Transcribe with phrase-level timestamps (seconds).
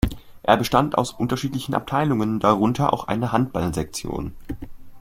[0.41, 4.33] Er bestand aus unterschiedlichen Abteilungen, darunter auch eine Handballsektion.